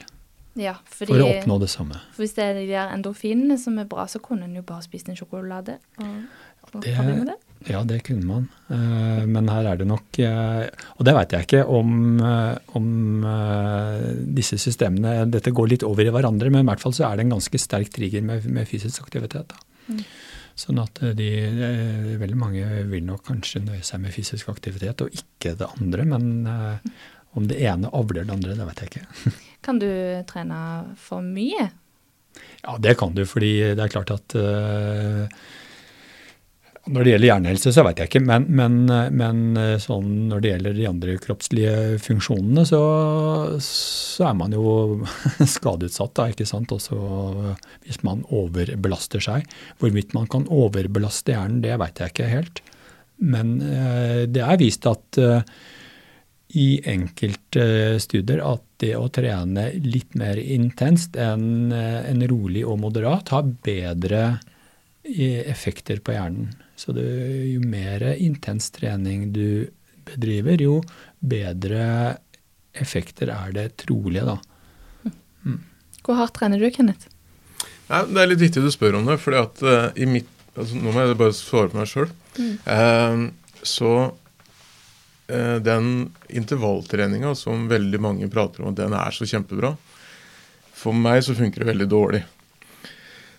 [0.59, 2.01] Ja, fordi, For å oppnå det samme.
[2.17, 4.83] for hvis det er de der endorfinene som er bra, så kunne en jo bare
[4.83, 5.77] spist en sjokolade.
[6.03, 6.17] Og,
[6.75, 6.97] og det-
[7.29, 7.37] det.
[7.67, 8.49] Ja, det kunne man.
[8.69, 10.69] Eh, Men her er det nok eh,
[10.99, 12.87] Og det veit jeg ikke om, eh, om
[14.37, 17.27] disse systemene Dette går litt over i hverandre, men i hvert fall så er det
[17.27, 19.55] en ganske sterk trigger med, med fysisk aktivitet.
[19.89, 20.05] Mm.
[20.59, 21.29] Sånn at de,
[22.19, 26.07] veldig mange vil nok kanskje nøye seg med fysisk aktivitet og ikke det andre.
[26.09, 26.25] Men
[27.39, 29.35] om det ene avler det andre, det vet jeg ikke.
[29.67, 29.89] Kan du
[30.31, 30.59] trene
[30.99, 31.69] for mye?
[32.65, 34.35] Ja, det kan du, fordi det er klart at
[36.89, 40.53] Når det gjelder hjernehelse, så vet jeg ikke, men, men, men øh, sånn når det
[40.53, 41.75] gjelder de andre kroppslige
[42.05, 42.83] funksjonene, så,
[43.65, 44.73] så er man jo
[45.57, 46.73] skadeutsatt, da, ikke sant.
[46.75, 46.99] Også
[47.85, 49.49] hvis man overbelaster seg.
[49.83, 52.63] Hvorvidt man kan overbelaste hjernen, det vet jeg ikke helt.
[53.19, 55.43] Men øh, det er vist at øh,
[56.57, 62.79] i enkelte studier at det å trene litt mer intenst enn eh, en rolig og
[62.85, 64.23] moderat har bedre
[65.03, 66.55] eh, effekter på hjernen.
[66.79, 67.09] Så det,
[67.51, 69.67] jo mer intens trening du
[70.07, 70.79] bedriver, jo
[71.19, 72.17] bedre
[72.79, 74.39] effekter er det trolige, da.
[76.07, 77.11] Hvor hardt trener du, Kenneth?
[77.89, 80.79] Ja, det er litt viktig du spør om det, fordi at eh, i mitt altså,
[80.79, 82.09] Nå må jeg bare svare på meg sjøl.
[83.67, 85.91] så uh, den
[86.29, 89.75] intervalltreninga som veldig mange prater om, den er så kjempebra.
[90.79, 92.23] For meg så funker det veldig dårlig.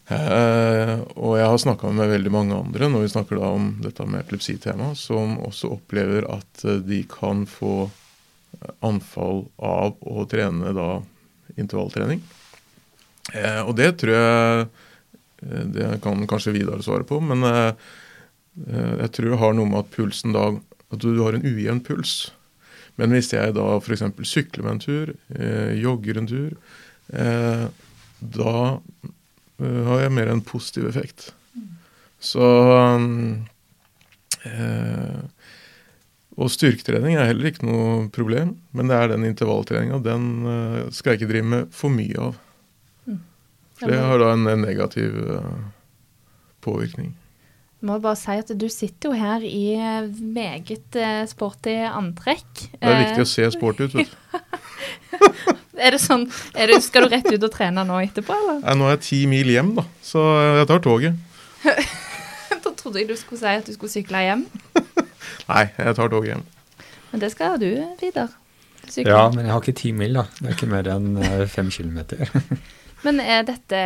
[0.09, 4.05] Eh, og jeg har snakka med veldig mange andre når vi snakker da om dette
[4.09, 10.73] med epilepsitema, som også opplever at eh, de kan få eh, anfall av å trene
[10.73, 10.87] da
[11.61, 12.23] intervalltrening.
[13.35, 14.69] Eh, og det tror jeg
[15.39, 17.69] Det kan kanskje Vidar svare på, men eh,
[19.05, 20.49] jeg tror det har noe med at pulsen da
[20.89, 22.33] At du har en ujevn puls.
[22.97, 24.01] Men hvis jeg da f.eks.
[24.25, 25.11] sykler med en tur,
[25.77, 26.55] jogger en tur,
[28.19, 28.55] da
[29.59, 31.29] har jeg mer en positiv effekt.
[32.19, 32.43] Så
[32.99, 33.45] mm,
[34.43, 35.19] eh,
[36.39, 39.99] Og styrketrening er heller ikke noe problem, men det er den intervalltreninga.
[40.03, 42.37] Den eh, skal jeg ikke drive med for mye av.
[43.79, 45.59] For det har da en negativ eh,
[46.63, 47.13] påvirkning.
[47.79, 52.65] Jeg må bare si at du sitter jo her i eh, meget eh, sporty antrekk.
[52.75, 53.95] Det er viktig å se sport ut.
[53.95, 55.55] vet du.
[55.79, 58.61] Er det sånn, er det, Skal du rett ut og trene nå etterpå, eller?
[58.63, 60.25] Ja, Nå er jeg ti mil hjem, da, så
[60.59, 61.25] jeg tar toget.
[62.59, 64.41] Da trodde jeg du skulle si at du skulle sykle hjem.
[65.51, 66.43] Nei, jeg tar toget hjem.
[67.11, 67.69] Men det skal du,
[68.01, 68.33] Vidar.
[68.89, 69.13] Sykle.
[69.13, 70.25] Ja, men jeg har ikke ti mil, da.
[70.39, 72.25] Det er ikke mer enn eh, fem kilometer.
[73.05, 73.79] Men er dette,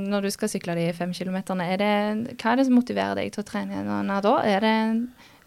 [0.00, 3.34] når du skal sykle de fem kilometerne, er det, hva er det som motiverer deg
[3.34, 4.38] til å trene nå da?
[4.48, 4.76] Er det,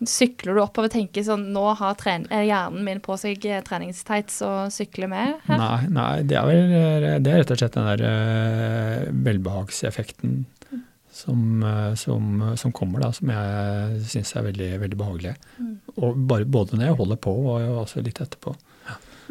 [0.06, 4.74] sykler du oppover og tenker sånn, nå har er hjernen min på seg treningstights og
[4.74, 5.58] sykler med her?
[5.58, 6.76] Nei, nei det, er vel,
[7.26, 10.44] det er rett og slett den der eh, velbehagseffekten
[11.18, 15.34] som, eh, som, som kommer, da, som jeg syns er veldig, veldig behagelig.
[15.98, 18.54] Og bare, både når jeg holder på, og også litt etterpå.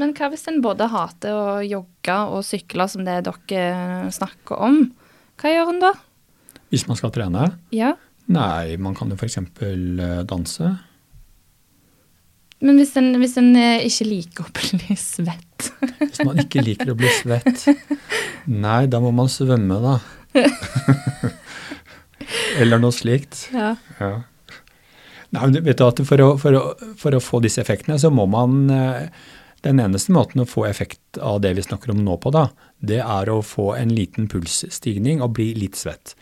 [0.00, 4.82] Men hva hvis en både hater å jogge og sykle, som det dere snakker om?
[5.40, 5.94] Hva gjør en da?
[6.72, 7.46] Hvis man skal trene?
[7.72, 7.94] Ja,
[8.32, 9.38] Nei, man kan jo f.eks.
[10.26, 10.70] danse.
[12.60, 15.68] men hvis en, hvis en eh, ikke liker å bli svett
[16.00, 17.66] Hvis man ikke liker å bli svett.
[18.50, 19.98] Nei, da må man svømme, da.
[22.60, 23.46] Eller noe slikt.
[23.54, 23.76] ja.
[24.00, 24.14] Ja.
[25.34, 28.28] Nei, du vet at for å, for, å, for å få disse effektene, så må
[28.30, 29.08] man eh,
[29.64, 32.44] Den eneste måten å få effekt av det vi snakker om nå på, da,
[32.78, 36.14] det er å få en liten pulsstigning og bli litt svett.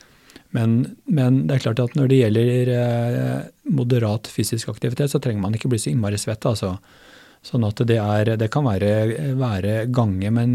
[0.55, 0.77] Men,
[1.11, 5.57] men det er klart at når det gjelder eh, moderat fysisk aktivitet, så trenger man
[5.57, 6.47] ikke bli så innmari svett.
[6.47, 6.77] altså.
[7.45, 10.53] Sånn at det, er, det kan være, være gange, men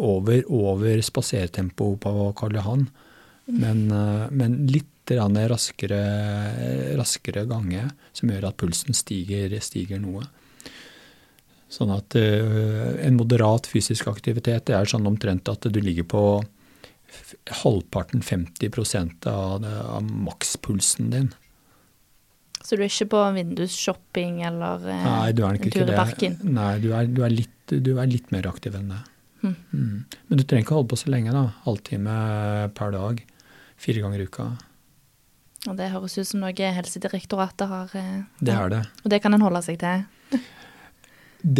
[0.00, 2.88] over, over spasertempo på Karl Johan.
[3.52, 6.00] Men, eh, men litt raskere,
[6.96, 10.24] raskere gange, som gjør at pulsen stiger, stiger noe.
[11.68, 16.24] Sånn at eh, en moderat fysisk aktivitet det er sånn omtrent at du ligger på
[17.62, 21.32] halvparten, 50 av, det- av makspulsen din.
[22.64, 26.38] Så du er ikke på vindusshopping eller eh, Nei, du er en tur i parken?
[26.42, 29.00] Nei, du er, du, er litt, du er litt mer aktiv enn det.
[29.44, 29.54] Mm.
[29.76, 30.04] Mm.
[30.30, 31.42] Men du trenger ikke holde på så lenge, da.
[31.66, 32.14] Halvtime
[32.78, 33.20] per dag.
[33.76, 34.46] Fire ganger i uka.
[35.68, 38.82] Og det høres ut som noe Helsedirektoratet har eh, Det er det.
[39.04, 40.06] Og det kan en holde seg til.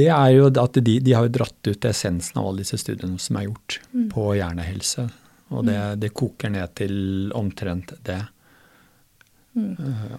[0.00, 3.36] det er jo at de, de har dratt ut essensen av alle disse studiene som
[3.40, 4.08] er gjort Mm.
[4.12, 5.04] på hjernehelse.
[5.52, 8.20] Og det, det koker ned til omtrent det.
[9.54, 9.74] Mm.
[9.78, 10.14] Eh,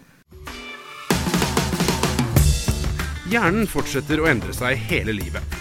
[3.26, 5.56] Hjernen fortsetter å endre seg hele livet.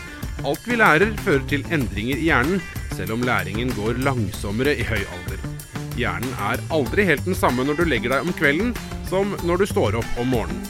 [0.44, 2.61] Alt vi lærer, fører til endringer i hjernen,
[2.92, 5.40] selv om læringen går langsommere i høy alder.
[5.96, 8.74] Hjernen er aldri helt den samme når du legger deg om kvelden,
[9.09, 10.61] som når du står opp om morgenen.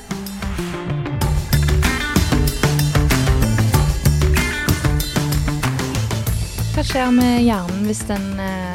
[6.75, 8.74] Hva skjer med hjernen hvis den eh,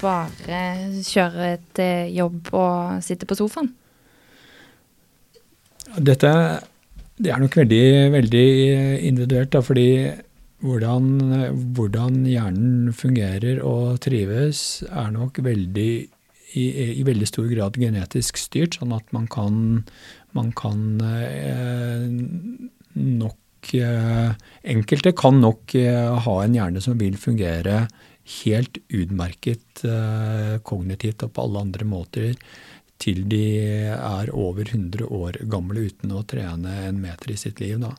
[0.00, 0.62] bare
[1.04, 3.70] kjøre eh, jobb og sitte på sofaen?
[5.98, 6.32] Dette
[7.18, 7.84] det er nok veldig,
[8.14, 8.48] veldig
[9.08, 9.88] individuelt, da, fordi
[10.62, 11.08] hvordan,
[11.74, 15.90] hvordan hjernen fungerer og trives, er nok veldig
[16.56, 16.64] i,
[17.00, 19.82] i veldig stor grad genetisk styrt, sånn at man kan,
[20.36, 22.06] man kan eh,
[22.94, 24.30] nok eh,
[24.72, 27.86] Enkelte kan nok eh, ha en hjerne som vil fungere
[28.28, 32.34] helt utmerket eh, kognitivt og på alle andre måter
[32.98, 33.44] til de
[33.94, 37.78] er over 100 år gamle uten å trene en meter i sitt liv.
[37.80, 37.92] Da.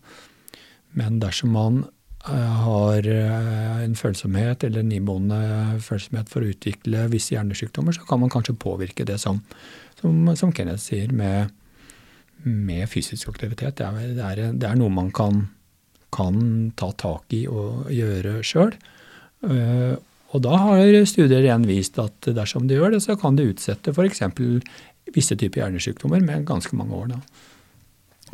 [1.00, 1.80] Men dersom man
[2.28, 5.39] eh, har eh, en følsomhet eller en iboende
[5.86, 9.39] følsomhet for å utvikle visse hjernesykdommer, så kan man kanskje påvirke det som,
[10.02, 11.56] som, som Kenneth sier, med,
[12.44, 13.80] med fysisk aktivitet.
[13.80, 15.46] Det er, det er, det er noe man kan,
[16.13, 16.44] kan
[16.80, 18.76] ta tak i og gjøre sjøl.
[20.30, 23.94] Og da har studier igjen vist at dersom de gjør det, så kan det utsette
[23.96, 24.22] f.eks.
[25.15, 27.15] visse typer hjernesykdommer med ganske mange år.
[27.15, 27.22] Da.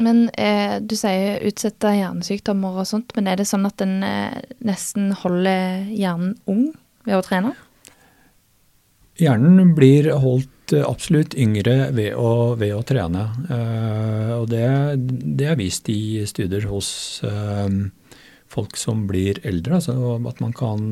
[0.03, 4.41] Men eh, du sier utsette hjernesykdommer og sånt, men er det sånn at den eh,
[4.65, 6.67] nesten holder hjernen ung
[7.07, 7.53] ved å trene?
[9.21, 13.29] Hjernen blir holdt eh, absolutt yngre ved å, ved å trene.
[13.47, 14.65] Eh, og det,
[14.99, 16.89] det, er vist i studier hos
[17.23, 17.79] eh,
[18.51, 19.79] folk som blir eldre.
[19.79, 20.89] Altså at man kan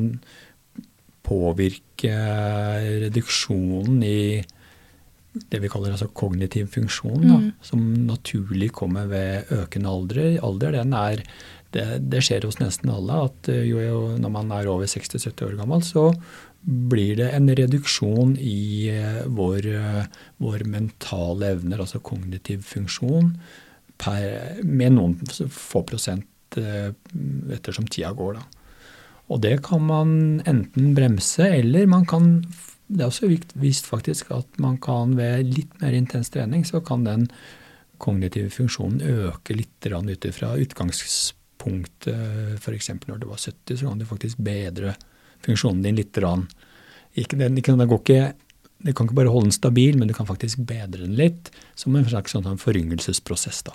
[1.24, 2.12] påvirke
[3.04, 4.44] reduksjonen i
[5.50, 7.52] det vi kaller altså kognitiv funksjon, da, Mm.
[7.62, 10.38] som naturlig kommer ved økende alder.
[10.40, 11.22] alder den er,
[11.72, 15.42] det, det skjer hos nesten alle at eh, jo, jo, når man er over 60-70
[15.48, 16.12] år gammel, så
[16.64, 20.04] blir det en reduksjon i eh, vår, eh,
[20.38, 23.34] vår mentale evner, altså kognitiv funksjon,
[23.98, 25.18] per, med noen
[25.50, 28.38] få prosent ettersom tida går.
[28.38, 28.63] Da.
[29.32, 30.10] Og det kan man
[30.44, 32.44] enten bremse, eller man kan
[32.84, 37.04] Det er også vist faktisk at man kan ved litt mer intens trening, så kan
[37.04, 37.24] den
[37.98, 42.60] kognitive funksjonen øke litt ut ifra utgangspunktet.
[42.60, 42.90] F.eks.
[43.08, 44.94] når du var 70, så kan du faktisk bedre
[45.40, 46.12] funksjonen din litt.
[47.14, 48.34] Ikke, det, ikke, det går ikke,
[48.84, 51.96] du kan ikke bare holde den stabil, men du kan faktisk bedre den litt, som
[51.96, 53.62] en slags sånn foryngelsesprosess.
[53.64, 53.72] da.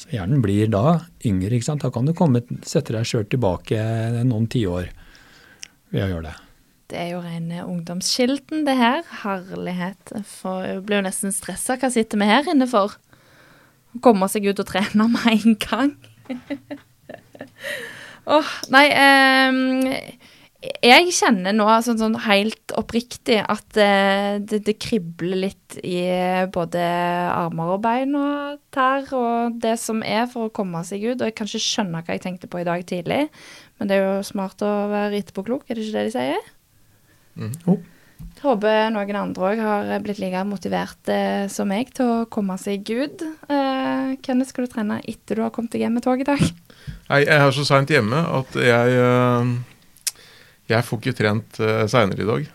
[0.00, 1.54] Så hjernen blir da yngre.
[1.54, 1.84] ikke sant?
[1.84, 3.78] Da kan du komme, sette deg sjøl tilbake
[4.26, 4.90] noen tiår
[5.94, 6.34] ved å gjøre det.
[6.90, 9.02] Det er jo rene ungdomskilden, det her.
[9.22, 10.12] Herlighet.
[10.28, 11.78] For jeg blir jo nesten stressa.
[11.80, 12.98] Hva sitter vi her inne for?
[13.94, 15.94] Å Komme seg ut og trene med en gang.
[18.34, 19.56] Åh, nei eh,
[20.64, 25.98] Jeg kjenner nå sånn, sånn helt oppriktig at eh, det, det kribler litt i
[26.54, 31.18] både armer og bein og tær og det som er for å komme seg ut.
[31.18, 33.26] Og jeg kan ikke skjønne hva jeg tenkte på i dag tidlig,
[33.78, 36.54] men det er jo smart å være etterpåklok, er det ikke det de sier?
[37.66, 37.80] Jo.
[38.34, 42.56] Jeg håper noen andre òg har blitt like motivert eh, som meg til å komme
[42.60, 43.24] seg ut.
[43.50, 46.42] Eh, Kenneth, skal du trene etter du har kommet deg hjem med tog i dag?
[47.10, 49.54] Nei, jeg er så seint hjemme at jeg øh,
[50.70, 52.46] Jeg får ikke trent uh, seinere i dag.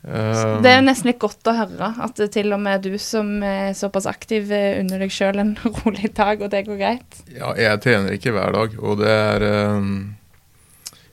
[0.00, 3.74] Uh, Det er nesten litt godt å høre at til og med du som er
[3.76, 7.20] såpass aktiv, under unner deg sjøl en rolig dag, og det går greit.
[7.34, 9.92] Ja, jeg trener ikke hver dag, og det er uh,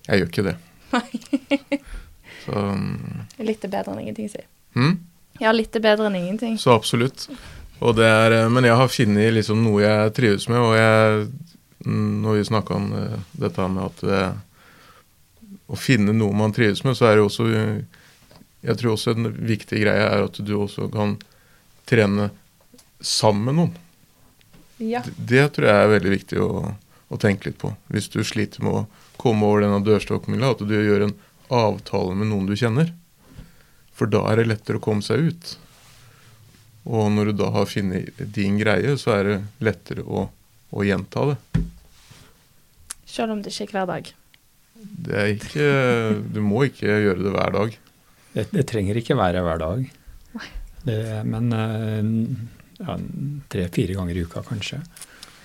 [0.08, 0.56] Jeg gjør ikke det.
[2.46, 4.46] Så, um, Litt er bedre enn ingenting, si.
[4.78, 5.00] Hmm?
[5.42, 6.56] Ja, litt er bedre enn ingenting.
[6.62, 7.28] så absolutt.
[7.84, 11.28] Og det er, men jeg har funnet liksom noe jeg trives med, og jeg
[11.86, 12.88] mm, Når vi snakka om
[13.38, 14.06] dette med at
[15.68, 17.80] å finne noe man trives med, så er det også øh,
[18.64, 21.18] Jeg tror også en viktig greie er at du også kan
[21.88, 22.32] trene
[23.00, 23.76] sammen med noen.
[24.78, 25.04] Ja.
[25.06, 26.50] Det, det tror jeg er veldig viktig å,
[27.08, 27.72] å tenke litt på.
[27.94, 28.86] Hvis du sliter med å
[29.22, 31.16] komme over denne dørstokkmila, at du gjør en
[31.54, 32.92] avtale med noen du kjenner.
[33.98, 35.54] For da er det lettere å komme seg ut.
[36.88, 40.28] Og når du da har funnet din greie, så er det lettere å,
[40.70, 41.66] å gjenta det.
[43.08, 44.14] Selv om det ikke er hver dag.
[44.78, 45.68] Det er ikke,
[46.34, 47.78] du må ikke gjøre det hver dag.
[48.34, 49.88] Det, det trenger ikke være hver dag.
[50.88, 50.98] Det,
[51.28, 52.10] men eh,
[52.80, 52.98] ja,
[53.52, 54.82] tre-fire ganger i uka, kanskje.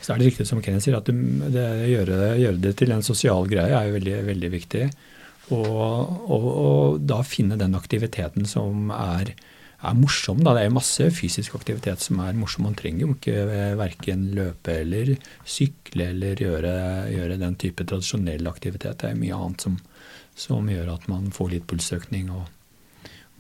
[0.02, 1.14] Så er det riktig som Kenneth sier, at det,
[1.54, 4.84] det, gjøre, det, gjøre, det, til en sosial greie er jo veldig, veldig viktig.
[5.54, 5.72] Og,
[6.26, 9.32] og, og, da finne den aktiviteten som er,
[9.82, 10.42] er morsom.
[10.44, 10.54] Da.
[10.56, 12.66] Det er masse fysisk aktivitet som er morsom.
[12.68, 15.14] Man trenger jo ikke verken løpe eller
[15.44, 16.74] sykle eller gjøre,
[17.12, 19.02] gjøre, den type tradisjonell aktivitet.
[19.02, 19.78] Det er mye annet som,
[20.38, 22.46] som gjør at man får litt pulsøkning og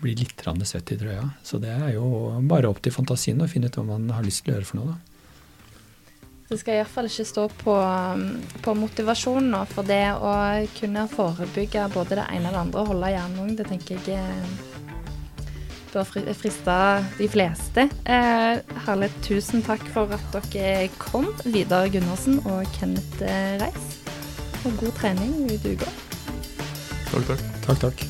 [0.02, 1.28] blir litt svett i trøya.
[1.46, 4.44] Så det er jo bare opp til fantasien å finne ut hva man har lyst
[4.44, 4.94] til å gjøre for noe.
[4.96, 5.00] da.
[6.52, 7.74] Det skal iallfall ikke stå på,
[8.60, 10.34] på motivasjonen nå, for det å
[10.76, 14.71] kunne forebygge både det ene og det andre, og holde hjernen ung, det tenker jeg
[15.94, 16.76] eh, har friste
[17.18, 17.88] de fleste.
[18.04, 19.10] Eh, herlig.
[19.26, 23.22] Tusen takk for at dere kom, Vidar Gundersen og Kenneth
[23.62, 23.98] Reis.
[24.64, 25.90] Og god trening i uka.
[27.12, 27.46] Takk, takk.
[27.66, 28.08] Takk, takk.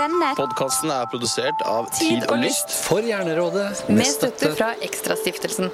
[0.00, 3.68] Denne podkasten er produsert av Tid og Lyst for Hjernerådet.
[3.92, 5.68] Med støtte fra Ekstrastiftelsen.